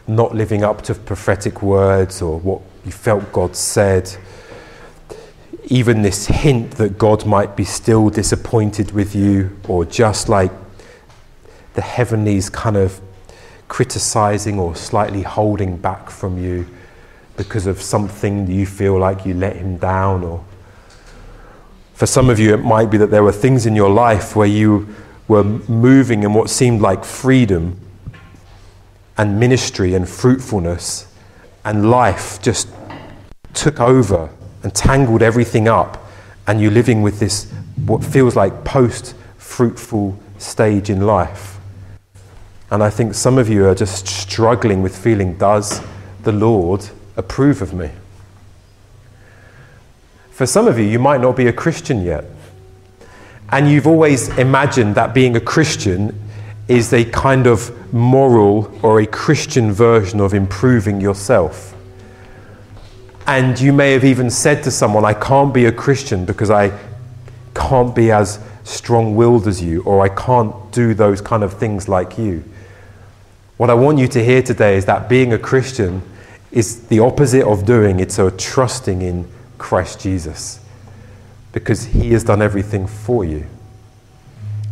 [0.07, 4.15] not living up to prophetic words or what you felt God said.
[5.65, 10.51] Even this hint that God might be still disappointed with you, or just like
[11.73, 13.01] the heavenlies kind of
[13.67, 16.67] criticizing or slightly holding back from you
[17.37, 20.43] because of something you feel like you let him down or
[21.95, 24.47] for some of you it might be that there were things in your life where
[24.47, 24.87] you
[25.27, 27.79] were moving in what seemed like freedom
[29.17, 31.07] and ministry and fruitfulness
[31.65, 32.67] and life just
[33.53, 34.29] took over
[34.63, 36.09] and tangled everything up
[36.47, 37.51] and you're living with this
[37.85, 41.57] what feels like post fruitful stage in life
[42.71, 45.81] and i think some of you are just struggling with feeling does
[46.23, 46.83] the lord
[47.15, 47.89] approve of me.
[50.31, 52.25] For some of you, you might not be a Christian yet.
[53.49, 56.19] And you've always imagined that being a Christian
[56.67, 61.72] is a kind of moral or a Christian version of improving yourself.
[63.25, 66.77] And you may have even said to someone, I can't be a Christian because I
[67.55, 71.87] can't be as strong willed as you, or I can't do those kind of things
[71.87, 72.43] like you.
[73.57, 76.01] What I want you to hear today is that being a Christian
[76.51, 80.59] is the opposite of doing, it's a trusting in Christ Jesus
[81.51, 83.45] because he has done everything for you.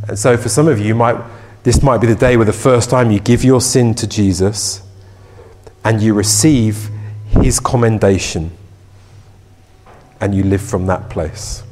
[0.07, 1.21] And so for some of you, you might
[1.63, 4.81] This might be the day where the first time you give your sin to Jesus
[5.83, 6.89] and you receive
[7.41, 8.51] his commendation
[10.19, 11.63] and you live from that place.